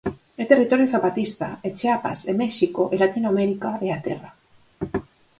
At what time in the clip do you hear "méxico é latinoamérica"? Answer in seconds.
2.43-3.69